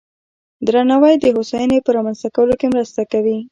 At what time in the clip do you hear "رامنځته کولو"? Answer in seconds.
1.95-2.53